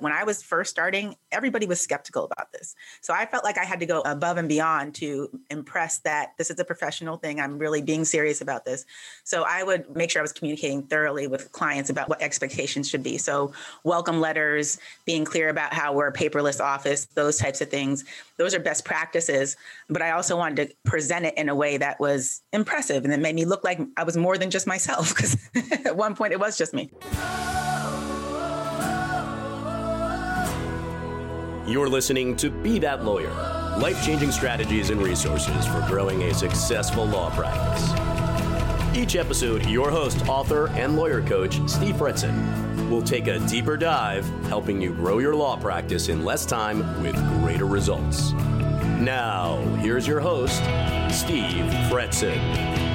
[0.00, 2.76] When I was first starting, everybody was skeptical about this.
[3.00, 6.50] So I felt like I had to go above and beyond to impress that this
[6.50, 7.40] is a professional thing.
[7.40, 8.86] I'm really being serious about this.
[9.24, 13.02] So I would make sure I was communicating thoroughly with clients about what expectations should
[13.02, 13.18] be.
[13.18, 18.04] So welcome letters, being clear about how we're a paperless office, those types of things.
[18.36, 19.56] Those are best practices.
[19.88, 23.20] But I also wanted to present it in a way that was impressive and that
[23.20, 25.36] made me look like I was more than just myself because
[25.84, 26.92] at one point it was just me.
[31.68, 33.30] You're listening to Be That Lawyer
[33.78, 37.90] life changing strategies and resources for growing a successful law practice.
[38.96, 44.26] Each episode, your host, author, and lawyer coach, Steve Fretzin, will take a deeper dive,
[44.46, 48.32] helping you grow your law practice in less time with greater results.
[48.98, 50.62] Now, here's your host,
[51.14, 52.87] Steve Fretzin.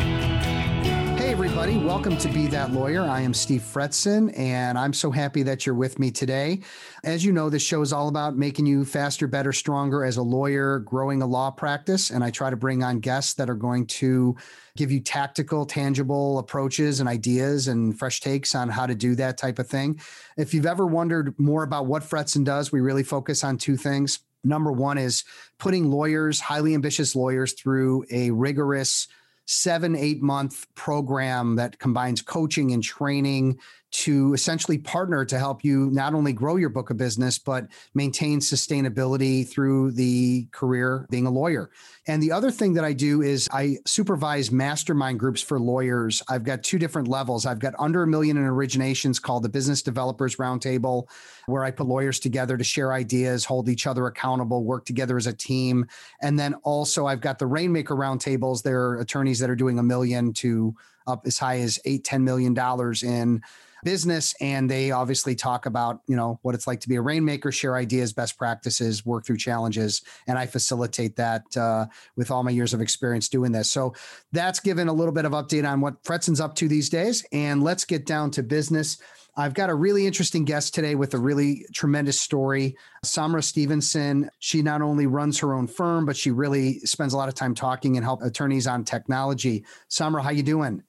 [1.23, 3.03] Hey, everybody, welcome to Be That Lawyer.
[3.03, 6.59] I am Steve Fretzin, and I'm so happy that you're with me today.
[7.05, 10.21] As you know, this show is all about making you faster, better, stronger as a
[10.21, 12.09] lawyer, growing a law practice.
[12.09, 14.35] And I try to bring on guests that are going to
[14.75, 19.37] give you tactical, tangible approaches and ideas and fresh takes on how to do that
[19.37, 20.01] type of thing.
[20.35, 24.19] If you've ever wondered more about what Fretzin does, we really focus on two things.
[24.43, 25.23] Number one is
[25.57, 29.07] putting lawyers, highly ambitious lawyers, through a rigorous
[29.45, 33.59] seven, eight month program that combines coaching and training
[33.93, 38.39] to essentially partner to help you not only grow your book of business, but maintain
[38.39, 41.69] sustainability through the career being a lawyer.
[42.07, 46.23] And the other thing that I do is I supervise mastermind groups for lawyers.
[46.27, 47.45] I've got two different levels.
[47.45, 51.07] I've got under a million in originations called the Business Developers Roundtable,
[51.45, 55.27] where I put lawyers together to share ideas, hold each other accountable, work together as
[55.27, 55.85] a team.
[56.19, 58.63] And then also I've got the Rainmaker Roundtables.
[58.63, 62.23] There are attorneys that are doing a million to up as high as eight, $10
[62.23, 62.55] million
[63.03, 63.41] in
[63.83, 67.51] business and they obviously talk about you know what it's like to be a rainmaker
[67.51, 72.51] share ideas best practices work through challenges and i facilitate that uh, with all my
[72.51, 73.93] years of experience doing this so
[74.31, 77.63] that's given a little bit of update on what fretzin's up to these days and
[77.63, 78.97] let's get down to business
[79.35, 82.77] I've got a really interesting guest today with a really tremendous story.
[83.03, 87.29] Samra Stevenson, she not only runs her own firm, but she really spends a lot
[87.29, 89.65] of time talking and help attorneys on technology.
[89.89, 90.83] Samra, how you doing?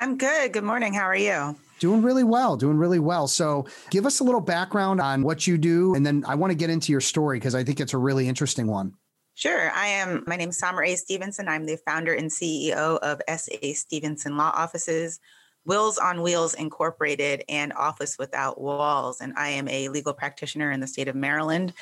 [0.00, 0.54] I'm good.
[0.54, 0.94] Good morning.
[0.94, 1.56] How are you?
[1.80, 3.26] Doing really well, doing really well.
[3.26, 6.54] So, give us a little background on what you do, and then I want to
[6.54, 8.94] get into your story because I think it's a really interesting one.
[9.34, 9.72] Sure.
[9.72, 10.96] I am, my name is Samra A.
[10.96, 11.48] Stevenson.
[11.48, 13.72] I'm the founder and CEO of S.A.
[13.72, 15.18] Stevenson Law Offices,
[15.66, 19.20] Wills on Wheels Incorporated, and Office Without Walls.
[19.20, 21.72] And I am a legal practitioner in the state of Maryland,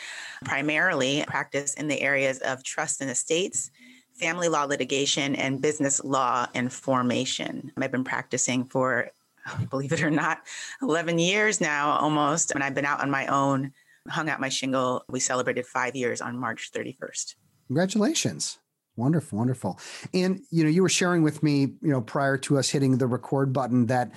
[0.47, 3.71] primarily practice in the areas of trust and estates
[4.15, 7.73] family law litigation and business law and formation.
[7.79, 9.11] I've been practicing for
[9.71, 10.43] believe it or not,
[10.83, 12.53] 11 years now almost.
[12.53, 13.73] And I've been out on my own,
[14.09, 15.05] hung out my shingle.
[15.09, 17.35] We celebrated five years on March 31st.
[17.69, 18.59] Congratulations.
[18.97, 19.81] Wonderful, wonderful.
[20.13, 23.07] And you know, you were sharing with me, you know, prior to us hitting the
[23.07, 24.13] record button that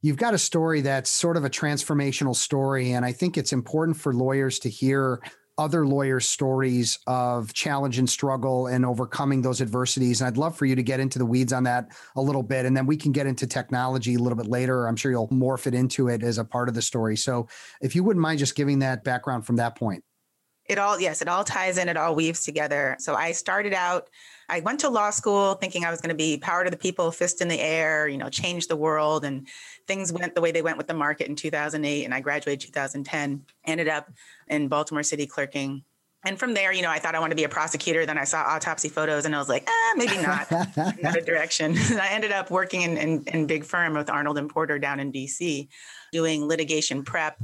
[0.00, 2.92] you've got a story that's sort of a transformational story.
[2.92, 5.20] And I think it's important for lawyers to hear
[5.58, 10.20] other lawyers' stories of challenge and struggle and overcoming those adversities.
[10.20, 12.64] And I'd love for you to get into the weeds on that a little bit.
[12.64, 14.86] And then we can get into technology a little bit later.
[14.86, 17.16] I'm sure you'll morph it into it as a part of the story.
[17.16, 17.48] So
[17.80, 20.02] if you wouldn't mind just giving that background from that point.
[20.66, 22.96] It all, yes, it all ties in, it all weaves together.
[23.00, 24.08] So I started out,
[24.52, 27.10] I went to law school thinking I was going to be power to the people,
[27.10, 29.24] fist in the air, you know, change the world.
[29.24, 29.48] And
[29.86, 32.04] things went the way they went with the market in 2008.
[32.04, 34.10] And I graduated 2010, ended up
[34.48, 35.84] in Baltimore City clerking.
[36.26, 38.04] And from there, you know, I thought I wanted to be a prosecutor.
[38.04, 40.50] Then I saw autopsy photos and I was like, ah, maybe not,
[41.02, 41.74] not a direction.
[41.90, 45.00] And I ended up working in, in, in big firm with Arnold and Porter down
[45.00, 45.66] in DC,
[46.12, 47.42] doing litigation prep,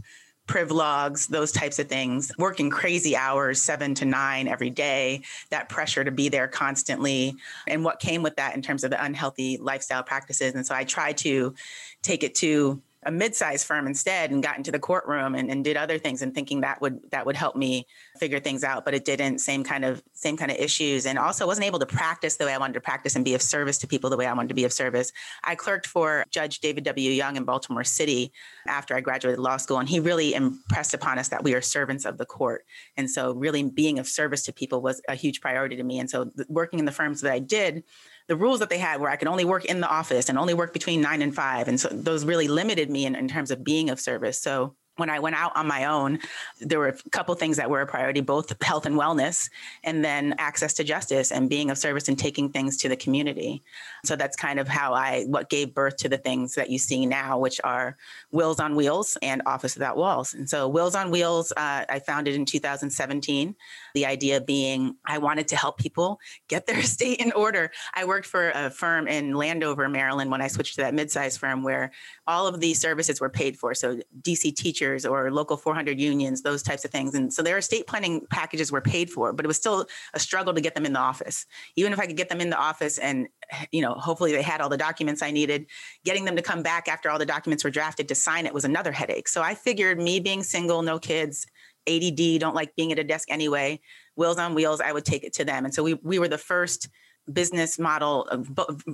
[0.48, 5.68] priv logs, those types of things, working crazy hours, seven to nine every day, that
[5.68, 7.36] pressure to be there constantly,
[7.68, 10.54] and what came with that in terms of the unhealthy lifestyle practices.
[10.54, 11.54] And so I tried to
[12.02, 15.78] take it to a mid-sized firm instead and got into the courtroom and, and did
[15.78, 17.86] other things and thinking that would that would help me
[18.18, 21.06] figure things out but it didn't same kind of same kind of issues.
[21.06, 23.40] And also wasn't able to practice the way i wanted to practice and be of
[23.40, 25.10] service to people the way i wanted to be of service.
[25.42, 27.10] I clerked for judge david w.
[27.10, 28.30] Young in baltimore city
[28.66, 32.04] after i graduated law school and he really impressed upon us that we are servants
[32.04, 32.66] of the court.
[32.98, 35.98] And so really being of service to people was a huge priority to me.
[35.98, 37.84] And so working in the firms that i did
[38.28, 40.54] the rules that they had where I could only work in the office and only
[40.54, 41.66] work between nine and five.
[41.66, 44.40] And so those really limited me in, in terms of being of service.
[44.40, 46.18] So when I went out on my own,
[46.60, 49.48] there were a couple things that were a priority, both health and wellness,
[49.84, 53.62] and then access to justice and being of service and taking things to the community.
[54.04, 57.06] So that's kind of how I, what gave birth to the things that you see
[57.06, 57.96] now, which are
[58.32, 60.34] Wills on Wheels and Office Without Walls.
[60.34, 63.54] And so Wills on Wheels, uh, I founded in 2017.
[63.94, 66.18] The idea being I wanted to help people
[66.48, 67.70] get their estate in order.
[67.94, 71.62] I worked for a firm in Landover, Maryland, when I switched to that mid-sized firm
[71.62, 71.92] where
[72.26, 73.74] all of these services were paid for.
[73.74, 77.14] So DC teachers or local 400 unions, those types of things.
[77.14, 80.54] And so their estate planning packages were paid for, but it was still a struggle
[80.54, 81.46] to get them in the office.
[81.76, 83.28] Even if I could get them in the office and,
[83.72, 85.66] you know, hopefully they had all the documents I needed,
[86.04, 88.64] getting them to come back after all the documents were drafted to sign it was
[88.64, 89.28] another headache.
[89.28, 91.46] So I figured me being single, no kids,
[91.88, 93.80] ADD, don't like being at a desk anyway,
[94.16, 95.64] wheels on Wheels, I would take it to them.
[95.64, 96.88] And so we, we were the first
[97.32, 98.28] business model,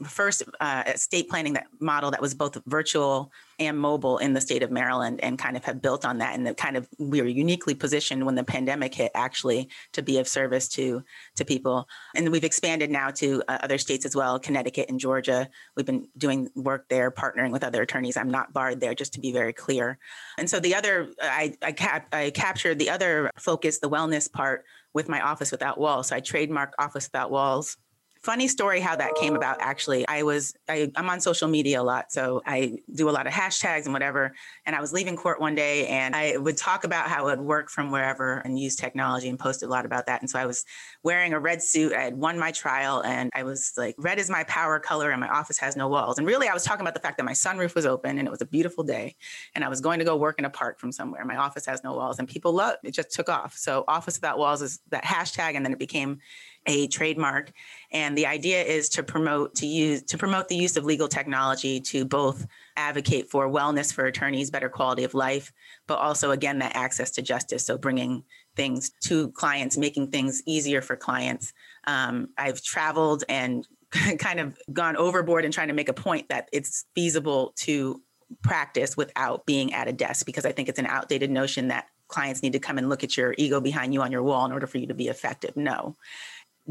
[0.04, 4.62] first uh, estate planning that model that was both virtual and mobile in the state
[4.62, 6.34] of Maryland, and kind of have built on that.
[6.34, 10.19] And that kind of we were uniquely positioned when the pandemic hit, actually, to be
[10.19, 11.04] of service to
[11.36, 11.88] to people.
[12.16, 15.48] And we've expanded now to uh, other states as well, Connecticut and Georgia.
[15.76, 18.16] We've been doing work there, partnering with other attorneys.
[18.16, 19.98] I'm not barred there, just to be very clear.
[20.38, 24.64] And so the other, I I, cap, I captured the other focus, the wellness part,
[24.94, 26.08] with my Office Without Walls.
[26.08, 27.76] So I trademarked Office Without Walls
[28.25, 30.06] funny story how that came about actually.
[30.09, 33.32] I was I, am on social media a lot so i do a lot of
[33.32, 34.35] hashtags and whatever
[34.67, 37.47] and i was leaving court one day and i would talk about how it would
[37.47, 40.47] work from wherever and use technology and post a lot about that and so i
[40.47, 40.65] was
[41.03, 41.93] wearing a red suit.
[41.93, 45.21] I had won my trial and i was like red is my power color and
[45.21, 47.32] my office has no walls and really i was talking about the fact that my
[47.32, 49.17] sunroof was open and it was a beautiful day
[49.55, 51.25] and i was going to go work in a park from somewhere.
[51.25, 53.56] My office has no walls and people love it just took off.
[53.56, 56.21] So office without walls is that hashtag and then it became
[56.66, 57.52] a trademark
[57.90, 61.81] and the idea is to promote to use to promote the use of legal technology
[61.81, 62.46] to both
[62.76, 65.52] advocate for wellness for attorneys better quality of life
[65.87, 67.66] but also again that access to justice.
[67.66, 68.25] So bringing
[68.56, 71.52] things to clients making things easier for clients.
[71.87, 73.66] Um, i've traveled and
[74.19, 78.02] kind of gone overboard in trying to make a point that it's feasible to
[78.43, 82.43] practice without being at a desk because i think it's an outdated notion that clients
[82.43, 84.66] need to come and look at your ego behind you on your wall in order
[84.66, 85.56] for you to be effective.
[85.56, 85.96] No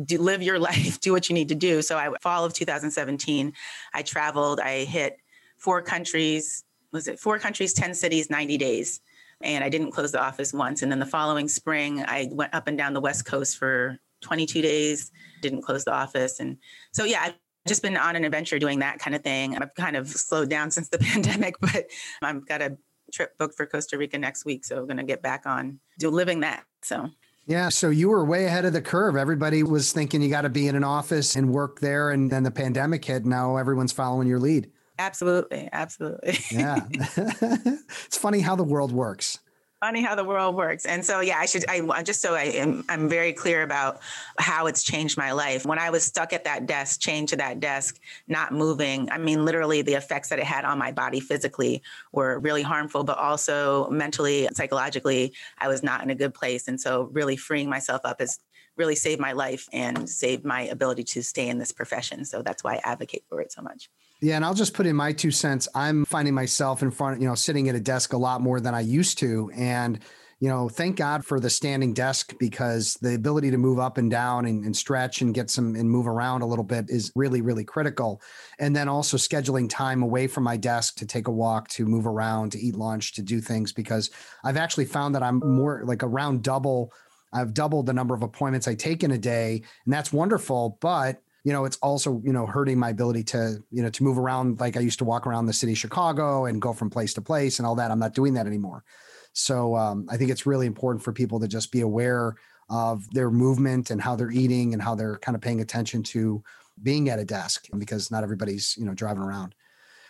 [0.05, 1.81] do, live your life, do what you need to do.
[1.81, 3.53] So I fall of 2017,
[3.93, 5.17] I traveled, I hit
[5.57, 8.99] four countries, was it four countries, 10 cities, 90 days.
[9.41, 10.83] And I didn't close the office once.
[10.83, 14.61] And then the following spring, I went up and down the West Coast for 22
[14.61, 15.11] days,
[15.41, 16.39] didn't close the office.
[16.39, 16.57] And
[16.93, 17.33] so, yeah, I've
[17.67, 19.57] just been on an adventure doing that kind of thing.
[19.57, 21.87] I've kind of slowed down since the pandemic, but
[22.21, 22.77] I've got a
[23.11, 24.65] trip booked for Costa Rica next week.
[24.65, 26.63] So I'm going to get back on do living that.
[26.81, 27.09] So
[27.45, 29.15] yeah, so you were way ahead of the curve.
[29.15, 32.43] Everybody was thinking you got to be in an office and work there, and then
[32.43, 33.25] the pandemic hit.
[33.25, 34.71] Now everyone's following your lead.
[34.99, 36.37] Absolutely, absolutely.
[36.51, 39.39] yeah, it's funny how the world works
[39.83, 40.85] funny how the world works.
[40.85, 43.99] And so, yeah, I should, I just so I am, I'm very clear about
[44.37, 45.65] how it's changed my life.
[45.65, 47.99] When I was stuck at that desk, chained to that desk,
[48.29, 51.83] not moving, I mean, literally the effects that it had on my body physically
[52.13, 56.69] were really harmful, but also mentally, psychologically, I was not in a good place.
[56.69, 58.39] And so, really freeing myself up has
[58.77, 62.25] really saved my life and saved my ability to stay in this profession.
[62.25, 63.89] So that's why I advocate for it so much.
[64.21, 65.67] Yeah, and I'll just put in my two cents.
[65.75, 68.73] I'm finding myself in front, you know, sitting at a desk a lot more than
[68.73, 69.51] I used to.
[69.53, 69.99] And,
[70.39, 74.09] you know, thank God for the standing desk because the ability to move up and
[74.09, 77.41] down and, and stretch and get some and move around a little bit is really,
[77.41, 78.21] really critical.
[78.59, 82.07] And then also scheduling time away from my desk to take a walk, to move
[82.07, 84.09] around, to eat lunch, to do things because
[84.43, 86.93] I've actually found that I'm more like around double.
[87.33, 90.77] I've doubled the number of appointments I take in a day, and that's wonderful.
[90.79, 94.17] But you know, it's also, you know, hurting my ability to, you know, to move
[94.17, 97.13] around like I used to walk around the city of Chicago and go from place
[97.15, 97.91] to place and all that.
[97.91, 98.85] I'm not doing that anymore.
[99.33, 102.35] So um, I think it's really important for people to just be aware
[102.69, 106.41] of their movement and how they're eating and how they're kind of paying attention to
[106.81, 109.53] being at a desk because not everybody's, you know, driving around.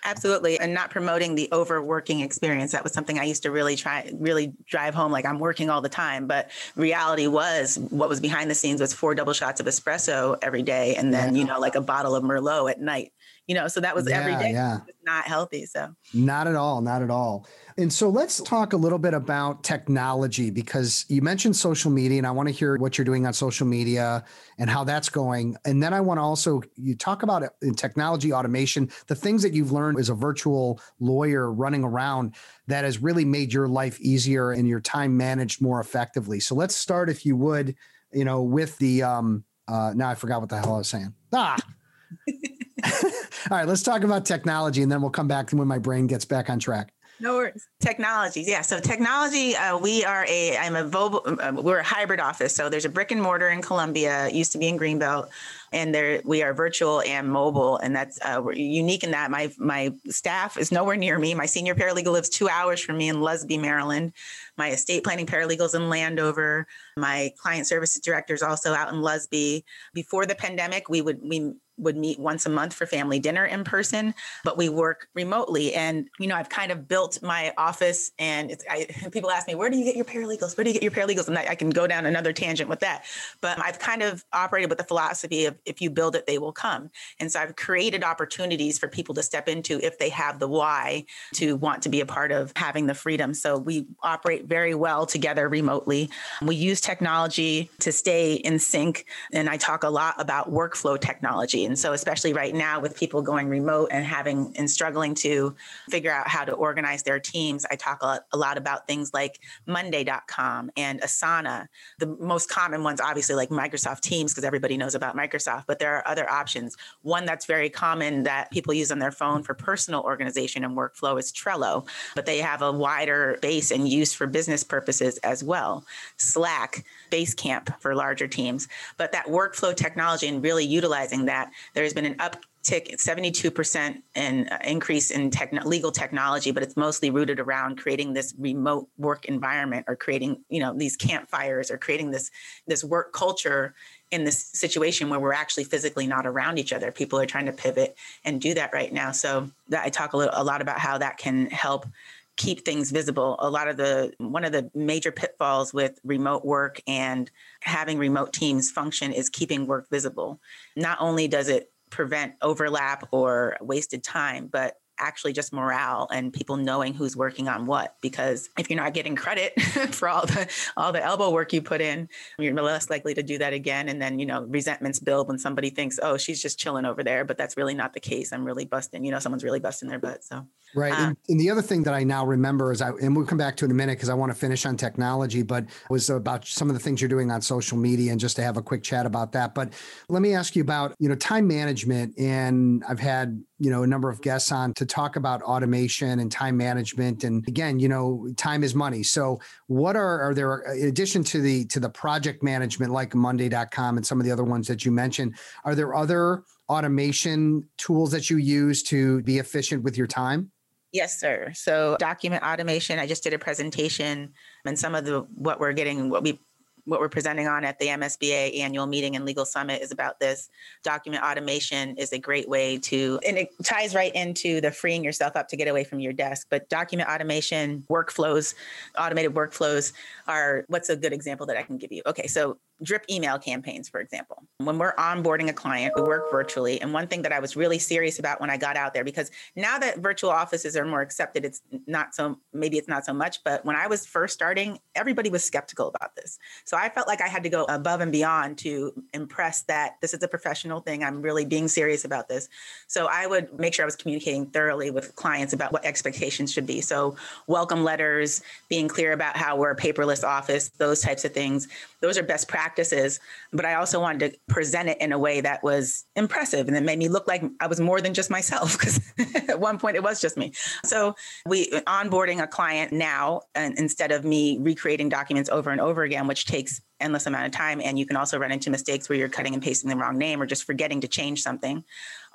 [0.05, 0.59] Absolutely.
[0.59, 2.73] And not promoting the overworking experience.
[2.73, 5.81] That was something I used to really try, really drive home like I'm working all
[5.81, 6.27] the time.
[6.27, 10.61] But reality was what was behind the scenes was four double shots of espresso every
[10.61, 13.13] day and then, you know, like a bottle of Merlot at night
[13.47, 14.79] you know so that was yeah, every day yeah.
[15.05, 15.93] not healthy so.
[16.13, 17.45] Not at all not at all.
[17.77, 22.27] And so let's talk a little bit about technology because you mentioned social media and
[22.27, 24.23] i want to hear what you're doing on social media
[24.57, 25.57] and how that's going.
[25.65, 29.53] And then i want to also you talk about in technology automation the things that
[29.53, 32.35] you've learned as a virtual lawyer running around
[32.67, 36.39] that has really made your life easier and your time managed more effectively.
[36.39, 37.75] So let's start if you would
[38.13, 41.13] you know with the um uh now i forgot what the hell i was saying.
[41.33, 41.57] Ah
[43.51, 46.25] All right, let's talk about technology and then we'll come back when my brain gets
[46.25, 46.93] back on track.
[47.19, 47.67] No worries.
[47.79, 48.61] Technologies, yeah.
[48.61, 50.57] So technology, uh, we are a.
[50.57, 51.21] I'm a mobile.
[51.25, 52.55] Uh, we're a hybrid office.
[52.55, 54.29] So there's a brick and mortar in Columbia.
[54.29, 55.29] Used to be in Greenbelt
[55.73, 59.91] and there we are virtual and mobile and that's uh, unique in that my my
[60.07, 63.59] staff is nowhere near me my senior paralegal lives two hours from me in lusby
[63.59, 64.13] maryland
[64.57, 66.65] my estate planning paralegals in landover
[66.95, 69.63] my client services director is also out in lusby
[69.93, 73.63] before the pandemic we would we would meet once a month for family dinner in
[73.63, 74.13] person,
[74.43, 75.73] but we work remotely.
[75.73, 79.69] And you know, I've kind of built my office, and I, people ask me, "Where
[79.69, 80.55] do you get your paralegals?
[80.57, 82.79] Where do you get your paralegals?" And I, I, can go down another tangent with
[82.81, 83.05] that.
[83.41, 86.51] But I've kind of operated with the philosophy of if you build it, they will
[86.51, 86.89] come.
[87.19, 91.05] And so I've created opportunities for people to step into if they have the why
[91.35, 93.33] to want to be a part of having the freedom.
[93.33, 96.09] So we operate very well together remotely.
[96.41, 101.65] We use technology to stay in sync, and I talk a lot about workflow technology
[101.65, 105.55] and so, especially right now with people going remote and having and struggling to
[105.89, 110.71] figure out how to organize their teams, I talk a, lot about things like Monday.com
[110.75, 111.67] and Asana.
[111.99, 115.95] The most common ones, obviously, like Microsoft Teams, because everybody knows about Microsoft, but there
[115.95, 116.77] are other options.
[117.01, 121.19] One that's very common that people use on their phone for personal organization and workflow
[121.19, 125.85] is Trello, but they have a wider base and use for business purposes as well.
[126.17, 128.67] Slack, Basecamp for larger teams.
[128.97, 134.47] But that workflow technology and really utilizing that there has been an uptick, 72% in
[134.47, 135.29] uh, increase in
[135.65, 140.59] legal technology, but it's mostly rooted around creating this remote work environment or creating, you
[140.59, 142.31] know, these campfires or creating this
[142.67, 143.75] this work culture
[144.13, 146.91] in this situation where we're actually physically not around each other.
[146.91, 149.11] People are trying to pivot and do that right now.
[149.11, 151.87] So that I talk a, little, a lot about how that can help
[152.35, 153.35] keep things visible.
[153.39, 157.29] A lot of the one of the major pitfalls with remote work and
[157.61, 160.39] having remote teams function is keeping work visible.
[160.75, 166.57] Not only does it prevent overlap or wasted time, but actually just morale and people
[166.57, 169.59] knowing who's working on what because if you're not getting credit
[169.91, 172.07] for all the all the elbow work you put in
[172.37, 173.89] you're less likely to do that again.
[173.89, 177.25] And then you know resentments build when somebody thinks oh she's just chilling over there
[177.25, 178.31] but that's really not the case.
[178.31, 180.45] I'm really busting you know someone's really busting their butt so
[180.75, 183.25] right um, and, and, the other thing that i now remember is i and we'll
[183.25, 185.65] come back to it in a minute because i want to finish on technology but
[185.89, 188.57] was about some of the things you're doing on social media and just to have
[188.57, 189.53] a quick chat about that.
[189.53, 189.73] But
[190.09, 193.87] let me ask you about you know time management and i've had you know a
[193.87, 198.27] number of guests on to talk about automation and time management and again you know
[198.37, 202.43] time is money so what are are there in addition to the to the project
[202.43, 205.35] management like monday.com and some of the other ones that you mentioned
[205.65, 210.51] are there other automation tools that you use to be efficient with your time
[210.93, 211.51] Yes, sir.
[211.55, 212.99] So document automation.
[212.99, 214.31] I just did a presentation
[214.63, 216.39] and some of the what we're getting, what we
[216.85, 220.49] what we're presenting on at the MSBA annual meeting and legal summit is about this.
[220.83, 225.35] Document automation is a great way to, and it ties right into the freeing yourself
[225.35, 226.47] up to get away from your desk.
[226.49, 228.55] But document automation, workflows,
[228.97, 229.93] automated workflows
[230.27, 232.01] are what's a good example that I can give you?
[232.05, 234.43] Okay, so drip email campaigns, for example.
[234.57, 236.81] When we're onboarding a client, we work virtually.
[236.81, 239.31] And one thing that I was really serious about when I got out there, because
[239.55, 243.43] now that virtual offices are more accepted, it's not so, maybe it's not so much.
[243.43, 246.39] But when I was first starting, everybody was skeptical about this.
[246.65, 250.13] So I felt like I had to go above and beyond to impress that this
[250.13, 251.03] is a professional thing.
[251.03, 252.49] I'm really being serious about this.
[252.87, 256.65] So I would make sure I was communicating thoroughly with clients about what expectations should
[256.65, 256.81] be.
[256.81, 257.15] So
[257.47, 261.67] welcome letters, being clear about how we're a paperless office, those types of things.
[262.01, 263.19] Those are best practices practices,
[263.51, 266.83] but I also wanted to present it in a way that was impressive and it
[266.83, 269.01] made me look like I was more than just myself because
[269.49, 270.53] at one point it was just me.
[270.85, 271.15] So
[271.45, 276.25] we onboarding a client now and instead of me recreating documents over and over again,
[276.25, 279.27] which takes endless amount of time and you can also run into mistakes where you're
[279.27, 281.83] cutting and pasting the wrong name or just forgetting to change something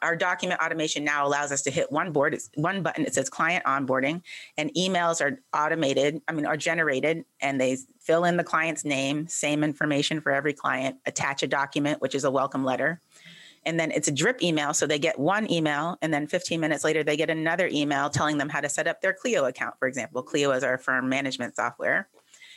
[0.03, 3.05] our document automation now allows us to hit one board, it's one button.
[3.05, 4.23] It says client onboarding,
[4.57, 6.21] and emails are automated.
[6.29, 10.53] I mean, are generated, and they fill in the client's name, same information for every
[10.53, 10.97] client.
[11.07, 13.01] Attach a document, which is a welcome letter,
[13.67, 14.73] and then it's a drip email.
[14.75, 18.39] So they get one email, and then 15 minutes later they get another email telling
[18.39, 19.75] them how to set up their Clio account.
[19.79, 22.09] For example, Clio is our firm management software.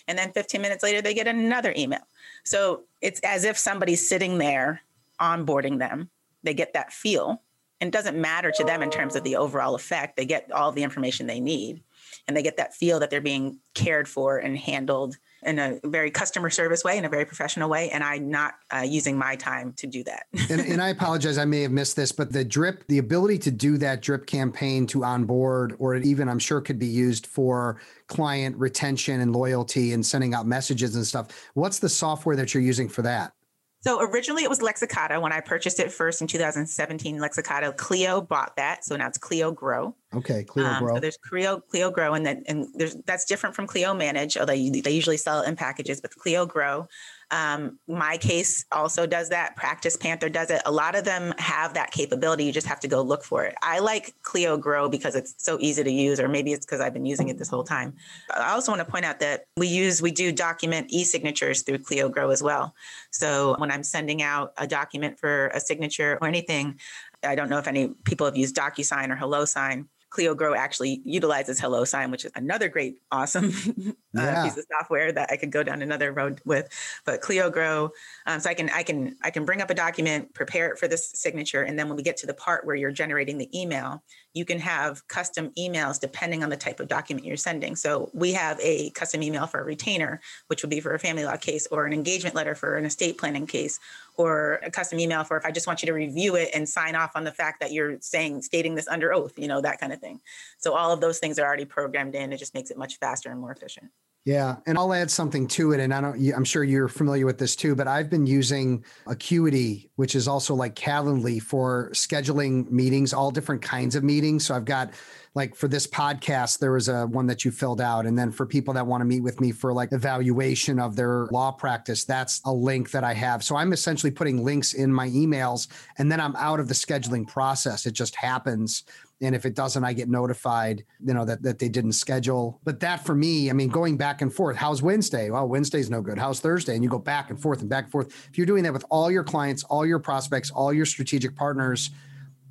[0.07, 2.01] And then 15 minutes later, they get another email.
[2.43, 4.81] So it's as if somebody's sitting there
[5.19, 6.09] onboarding them
[6.43, 7.41] they get that feel
[7.81, 10.71] and it doesn't matter to them in terms of the overall effect they get all
[10.71, 11.81] the information they need
[12.27, 16.11] and they get that feel that they're being cared for and handled in a very
[16.11, 19.73] customer service way in a very professional way and i'm not uh, using my time
[19.73, 20.27] to do that.
[20.51, 23.51] And, and, i apologize i may have missed this but the drip the ability to
[23.51, 28.55] do that drip campaign to onboard or even i'm sure could be used for client
[28.57, 32.89] retention and loyalty and sending out messages and stuff what's the software that you're using
[32.89, 33.33] for that
[33.81, 35.21] so originally it was Lexicata.
[35.21, 38.85] When I purchased it first in 2017, Lexicata Clio bought that.
[38.85, 39.95] So now it's Clio Grow.
[40.13, 40.95] Okay, Clio um, Grow.
[40.95, 44.51] So there's Clio Clio Grow, and then and there's that's different from Clio Manage, although
[44.51, 46.01] you, they usually sell it in packages.
[46.01, 46.89] But Clio Grow,
[47.31, 49.55] um, MyCase also does that.
[49.55, 50.61] Practice Panther does it.
[50.65, 52.43] A lot of them have that capability.
[52.43, 53.55] You just have to go look for it.
[53.61, 56.93] I like Clio Grow because it's so easy to use, or maybe it's because I've
[56.93, 57.93] been using it this whole time.
[58.35, 62.09] I also want to point out that we use we do document e-signatures through Clio
[62.09, 62.75] Grow as well.
[63.11, 66.79] So when I'm sending out a document for a signature or anything,
[67.23, 69.85] I don't know if any people have used DocuSign or HelloSign.
[70.11, 73.45] Clio Grow actually utilizes HelloSign, which is another great, awesome
[74.17, 76.69] uh, piece of software that I could go down another road with.
[77.05, 77.91] But Clio Grow,
[78.27, 80.87] um, so I can I can I can bring up a document, prepare it for
[80.87, 84.03] this signature, and then when we get to the part where you're generating the email,
[84.33, 87.75] you can have custom emails depending on the type of document you're sending.
[87.75, 91.25] So we have a custom email for a retainer, which would be for a family
[91.25, 93.79] law case, or an engagement letter for an estate planning case,
[94.17, 96.95] or a custom email for if I just want you to review it and sign
[96.95, 99.93] off on the fact that you're saying stating this under oath, you know, that kind
[99.93, 100.21] of thing.
[100.57, 102.31] So all of those things are already programmed in.
[102.31, 103.91] It just makes it much faster and more efficient.
[104.23, 105.79] Yeah, and I'll add something to it.
[105.79, 109.89] And I don't, I'm sure you're familiar with this too, but I've been using Acuity,
[109.95, 114.45] which is also like Calendly for scheduling meetings, all different kinds of meetings.
[114.45, 114.91] So I've got
[115.33, 118.45] like for this podcast, there was a one that you filled out, and then for
[118.45, 122.41] people that want to meet with me for like evaluation of their law practice, that's
[122.45, 123.41] a link that I have.
[123.41, 127.25] So I'm essentially putting links in my emails, and then I'm out of the scheduling
[127.25, 127.85] process.
[127.85, 128.83] It just happens.
[129.23, 132.59] And if it doesn't i get notified you know that, that they didn't schedule.
[132.63, 135.29] But that for me i mean going back and forth how's wednesday?
[135.29, 136.17] Well wednesday's no good.
[136.17, 136.73] How's thursday?
[136.73, 138.07] And you go back and forth and back and forth.
[138.29, 141.91] If you're doing that with all your clients all your prospects all your strategic partners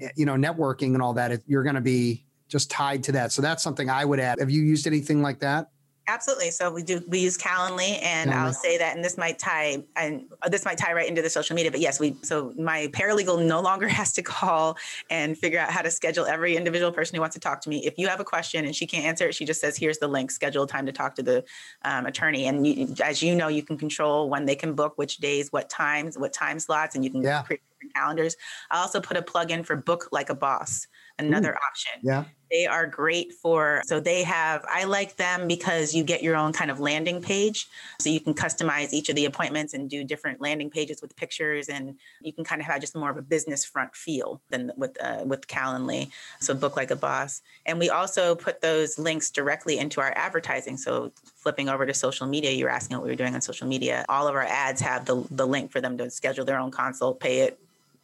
[0.00, 3.32] eh, you know networking and all that you're going to be just tied to that
[3.32, 5.70] so that's something i would add have you used anything like that
[6.10, 6.50] Absolutely.
[6.50, 8.34] So we do we use Calendly, and Calendly.
[8.34, 11.30] I'll say that, and this might tie and uh, this might tie right into the
[11.30, 11.70] social media.
[11.70, 14.76] But yes, we so my paralegal no longer has to call
[15.08, 17.86] and figure out how to schedule every individual person who wants to talk to me.
[17.86, 20.08] If you have a question and she can't answer it, she just says, "Here's the
[20.08, 20.32] link.
[20.32, 21.44] Schedule time to talk to the
[21.84, 25.18] um, attorney." And you, as you know, you can control when they can book, which
[25.18, 27.42] days, what times, what time slots, and you can yeah.
[27.42, 28.36] create different calendars.
[28.68, 30.88] I also put a plug in for Book Like a Boss
[31.24, 32.00] another Ooh, option.
[32.02, 32.24] Yeah.
[32.50, 36.52] They are great for, so they have, I like them because you get your own
[36.52, 37.68] kind of landing page.
[38.00, 41.68] So you can customize each of the appointments and do different landing pages with pictures
[41.68, 45.00] and you can kind of have just more of a business front feel than with,
[45.00, 46.10] uh, with Calendly.
[46.40, 47.40] So book like a boss.
[47.66, 50.76] And we also put those links directly into our advertising.
[50.76, 54.04] So flipping over to social media, you're asking what we were doing on social media.
[54.08, 57.20] All of our ads have the, the link for them to schedule their own consult,
[57.20, 57.60] pay it,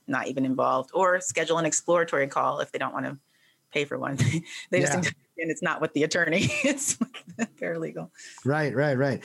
[0.07, 3.19] not even involved, or schedule an exploratory call if they don't want to
[3.73, 4.17] pay for one.
[4.71, 5.11] they just yeah.
[5.39, 8.11] and it's not with the attorney; it's with the paralegal.
[8.45, 9.23] Right, right, right.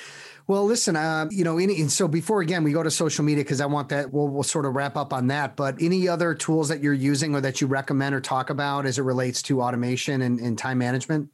[0.48, 3.62] Well, listen, uh, you know, any, so before again we go to social media because
[3.62, 4.12] I want that.
[4.12, 5.56] We'll we'll sort of wrap up on that.
[5.56, 8.98] But any other tools that you're using or that you recommend or talk about as
[9.00, 11.30] it relates to automation and, and time management?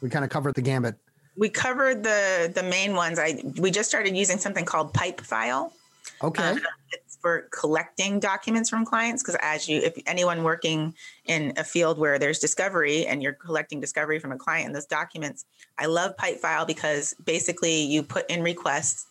[0.00, 0.96] We kind of covered the gambit.
[1.36, 3.18] We covered the the main ones.
[3.18, 5.72] I we just started using something called Pipefile.
[6.22, 6.42] Okay.
[6.42, 6.56] Uh,
[7.20, 12.18] for collecting documents from clients because as you if anyone working in a field where
[12.18, 15.46] there's discovery and you're collecting discovery from a client and those documents
[15.78, 19.06] i love pipefile because basically you put in requests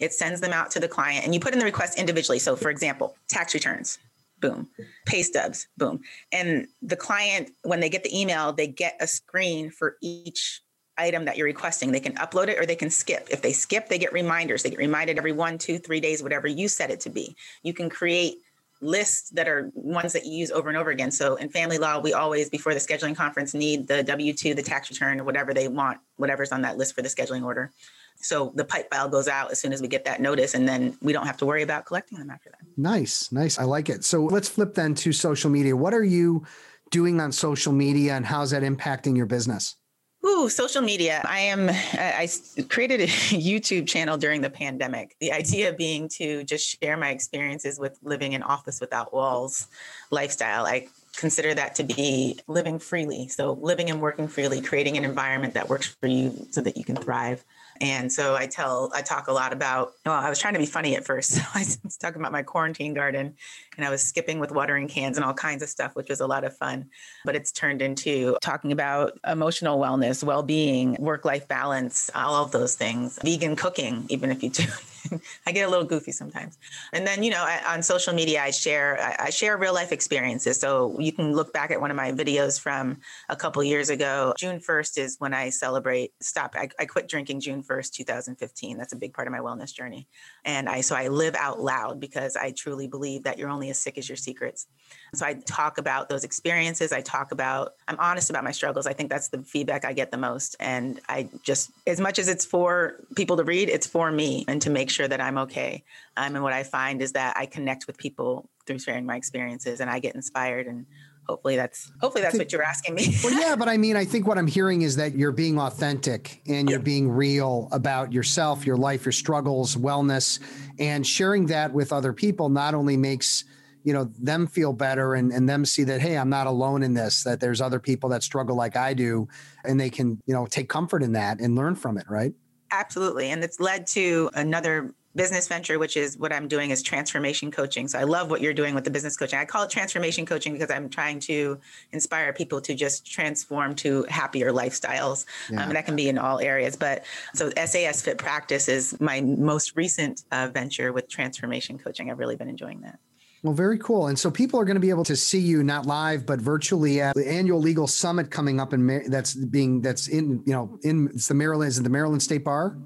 [0.00, 2.38] it sends them out to the client and you put in the request individually.
[2.38, 3.98] So for example tax returns
[4.40, 4.68] boom.
[5.04, 6.00] Pay stubs boom.
[6.30, 10.62] And the client when they get the email they get a screen for each
[10.98, 11.92] item that you're requesting.
[11.92, 13.28] They can upload it or they can skip.
[13.30, 14.62] If they skip, they get reminders.
[14.62, 17.36] They get reminded every one, two, three days, whatever you set it to be.
[17.62, 18.38] You can create
[18.80, 21.10] lists that are ones that you use over and over again.
[21.10, 24.62] So in family law, we always, before the scheduling conference, need the W 2, the
[24.62, 27.72] tax return, whatever they want, whatever's on that list for the scheduling order.
[28.20, 30.96] So the pipe file goes out as soon as we get that notice, and then
[31.00, 32.58] we don't have to worry about collecting them after that.
[32.76, 33.58] Nice, nice.
[33.58, 34.04] I like it.
[34.04, 35.76] So let's flip then to social media.
[35.76, 36.44] What are you
[36.90, 39.76] doing on social media and how's that impacting your business?
[40.24, 41.22] Ooh, social media.
[41.24, 42.28] I am, I
[42.68, 45.16] created a YouTube channel during the pandemic.
[45.20, 49.68] The idea being to just share my experiences with living in office without walls
[50.10, 50.66] lifestyle.
[50.66, 53.28] I consider that to be living freely.
[53.28, 56.84] So, living and working freely, creating an environment that works for you so that you
[56.84, 57.44] can thrive.
[57.80, 60.66] And so I tell, I talk a lot about, well, I was trying to be
[60.66, 61.38] funny at first.
[61.38, 63.34] So I was talking about my quarantine garden
[63.76, 66.26] and I was skipping with watering cans and all kinds of stuff, which was a
[66.26, 66.90] lot of fun.
[67.24, 72.50] But it's turned into talking about emotional wellness, well being, work life balance, all of
[72.50, 74.64] those things, vegan cooking, even if you do
[75.46, 76.58] I get a little goofy sometimes.
[76.92, 79.92] And then, you know, I, on social media, I share I, I, share real life
[79.92, 80.58] experiences.
[80.58, 84.34] So you can look back at one of my videos from a couple years ago.
[84.38, 86.12] June 1st is when I celebrate.
[86.20, 86.54] Stop.
[86.56, 88.76] I, I quit drinking June 1st, 2015.
[88.76, 90.08] That's a big part of my wellness journey.
[90.44, 93.78] And I so I live out loud because I truly believe that you're only as
[93.78, 94.66] sick as your secrets.
[95.14, 96.92] So I talk about those experiences.
[96.92, 98.86] I talk about, I'm honest about my struggles.
[98.86, 100.56] I think that's the feedback I get the most.
[100.60, 104.60] And I just, as much as it's for people to read, it's for me and
[104.62, 105.84] to make sure that I'm okay.
[106.16, 109.80] Um, and what I find is that I connect with people through sharing my experiences
[109.80, 110.86] and I get inspired and
[111.28, 113.14] hopefully that's hopefully that's what you're asking me.
[113.22, 116.40] well, yeah, but I mean, I think what I'm hearing is that you're being authentic
[116.46, 120.40] and you're being real about yourself, your life, your struggles, wellness,
[120.78, 123.44] and sharing that with other people not only makes
[123.84, 126.92] you know them feel better and, and them see that hey i'm not alone in
[126.92, 129.26] this that there's other people that struggle like i do
[129.64, 132.32] and they can you know take comfort in that and learn from it right
[132.70, 137.50] absolutely and it's led to another business venture which is what i'm doing is transformation
[137.50, 137.88] coaching.
[137.88, 139.38] So i love what you're doing with the business coaching.
[139.38, 141.58] I call it transformation coaching because i'm trying to
[141.92, 145.24] inspire people to just transform to happier lifestyles.
[145.50, 145.62] Yeah.
[145.62, 147.04] um, and that can be in all areas but
[147.34, 152.10] so sas fit practice is my most recent uh, venture with transformation coaching.
[152.10, 152.98] I've really been enjoying that
[153.42, 154.08] well, very cool.
[154.08, 157.00] And so people are going to be able to see you not live, but virtually
[157.00, 161.08] at the annual legal summit coming up in that's being that's in you know in
[161.14, 162.76] it's the Maryland is it the Maryland State Bar?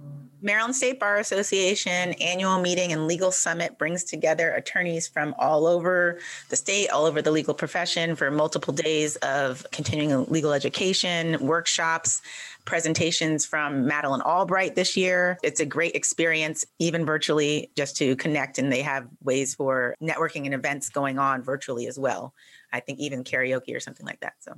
[0.43, 6.19] Maryland State Bar Association annual meeting and legal summit brings together attorneys from all over
[6.49, 12.23] the state, all over the legal profession for multiple days of continuing legal education, workshops,
[12.65, 15.39] presentations from Madeleine Albright this year.
[15.43, 18.59] It's a great experience, even virtually, just to connect.
[18.59, 22.35] And they have ways for networking and events going on virtually as well.
[22.73, 24.35] I think even karaoke or something like that.
[24.41, 24.55] So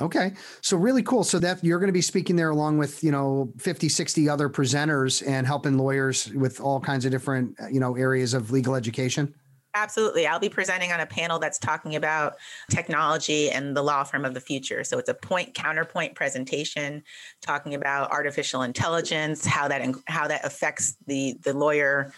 [0.00, 0.34] Okay.
[0.60, 1.24] So really cool.
[1.24, 4.48] So that you're going to be speaking there along with, you know, 50, 60 other
[4.50, 8.74] presenters and helping lawyers with all kinds of different, uh, you know, areas of legal
[8.74, 9.34] education.
[9.74, 10.26] Absolutely.
[10.26, 12.36] I'll be presenting on a panel that's talking about
[12.70, 14.84] technology and the law firm of the future.
[14.84, 17.02] So it's a point counterpoint presentation
[17.42, 22.10] talking about artificial intelligence, how that how that affects the the lawyer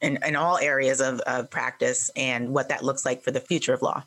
[0.00, 3.74] in, in all areas of, of practice and what that looks like for the future
[3.74, 4.02] of law.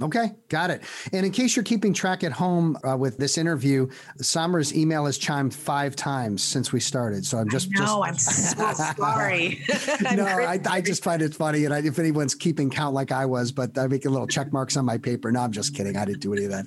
[0.00, 0.82] Okay, got it.
[1.12, 5.18] And in case you're keeping track at home uh, with this interview, Samra's email has
[5.18, 7.26] chimed five times since we started.
[7.26, 7.70] So I'm just.
[7.70, 9.62] No, I'm so sorry.
[10.14, 13.26] no, I, I, just find it funny, and I, if anyone's keeping count like I
[13.26, 15.30] was, but I make a little check marks on my paper.
[15.30, 15.96] No, I'm just kidding.
[15.96, 16.66] I didn't do any of that.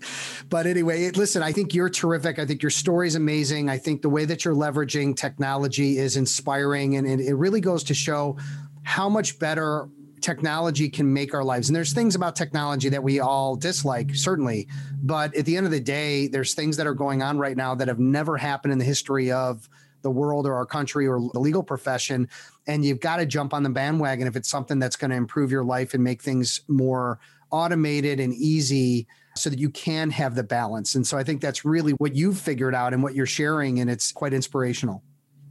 [0.50, 2.38] But anyway, listen, I think you're terrific.
[2.38, 3.70] I think your story is amazing.
[3.70, 7.84] I think the way that you're leveraging technology is inspiring, and it, it really goes
[7.86, 8.38] to show
[8.84, 9.90] how much better
[10.26, 11.70] technology can make our lives.
[11.70, 14.68] And there's things about technology that we all dislike, certainly.
[15.04, 17.76] But at the end of the day, there's things that are going on right now
[17.76, 19.70] that have never happened in the history of
[20.02, 22.28] the world or our country or the legal profession.
[22.66, 25.52] And you've got to jump on the bandwagon if it's something that's going to improve
[25.52, 27.20] your life and make things more
[27.52, 30.96] automated and easy so that you can have the balance.
[30.96, 33.80] And so I think that's really what you've figured out and what you're sharing.
[33.80, 35.04] And it's quite inspirational.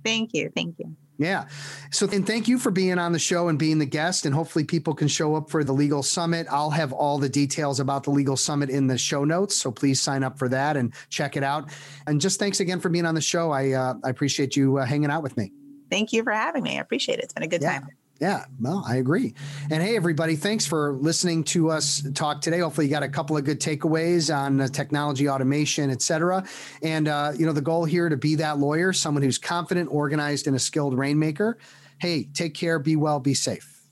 [0.05, 0.51] Thank you.
[0.53, 0.97] Thank you.
[1.17, 1.47] Yeah.
[1.93, 4.27] So, and thank you for being on the show and being the guest.
[4.27, 6.47] And hopefully, people can show up for the Legal Summit.
[6.51, 9.55] I'll have all the details about the Legal Summit in the show notes.
[9.55, 11.71] So, please sign up for that and check it out.
[12.07, 13.53] And just thanks again for being on the show.
[13.53, 15.53] I, uh, I appreciate you uh, hanging out with me.
[15.91, 16.79] Thank you for having me.
[16.79, 17.25] I appreciate it.
[17.25, 17.79] It's been a good yeah.
[17.79, 17.89] time.
[18.21, 19.35] Yeah, well, I agree.
[19.71, 22.61] And hey, everybody, thanks for listening to us talk today.
[22.61, 26.45] Hopefully, you got a couple of good takeaways on uh, technology, automation, et cetera.
[26.83, 30.47] And, uh, you know, the goal here to be that lawyer, someone who's confident, organized,
[30.47, 31.59] and a skilled rainmaker.
[31.99, 33.83] Hey, take care, be well, be safe.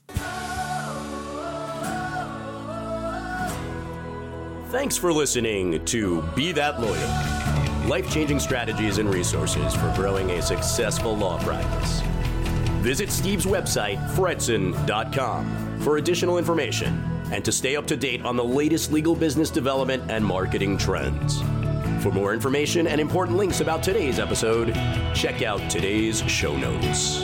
[4.69, 7.33] Thanks for listening to Be That Lawyer
[7.87, 12.01] life changing strategies and resources for growing a successful law practice.
[12.83, 18.43] Visit Steve's website, fretzin.com, for additional information and to stay up to date on the
[18.43, 21.41] latest legal business development and marketing trends.
[22.03, 24.73] For more information and important links about today's episode,
[25.15, 27.23] check out today's show notes.